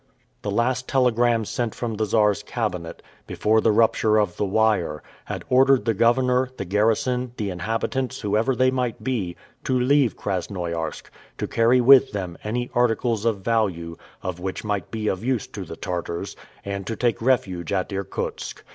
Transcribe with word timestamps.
The 0.41 0.49
last 0.49 0.87
telegram 0.87 1.45
sent 1.45 1.75
from 1.75 1.93
the 1.93 2.07
Czar's 2.07 2.41
cabinet, 2.41 3.03
before 3.27 3.61
the 3.61 3.71
rupture 3.71 4.17
of 4.17 4.35
the 4.35 4.45
wire, 4.45 5.03
had 5.25 5.43
ordered 5.47 5.85
the 5.85 5.93
governor, 5.93 6.49
the 6.57 6.65
garrison, 6.65 7.33
the 7.37 7.51
inhabitants, 7.51 8.21
whoever 8.21 8.55
they 8.55 8.71
might 8.71 9.03
be, 9.03 9.35
to 9.63 9.79
leave 9.79 10.17
Krasnoiarsk, 10.17 11.11
to 11.37 11.45
carry 11.47 11.81
with 11.81 12.13
them 12.13 12.35
any 12.43 12.71
articles 12.73 13.25
of 13.25 13.41
value, 13.41 13.95
or 14.23 14.33
which 14.33 14.63
might 14.63 14.89
be 14.89 15.07
of 15.07 15.23
use 15.23 15.45
to 15.45 15.63
the 15.65 15.75
Tartars, 15.77 16.35
and 16.65 16.87
to 16.87 16.95
take 16.95 17.21
refuge 17.21 17.71
at 17.71 17.93
Irkutsk. 17.93 18.63